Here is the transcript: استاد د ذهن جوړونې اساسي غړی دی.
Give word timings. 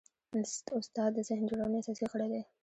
استاد 0.81 1.09
د 1.13 1.17
ذهن 1.29 1.43
جوړونې 1.49 1.77
اساسي 1.81 2.05
غړی 2.11 2.27
دی. 2.31 2.41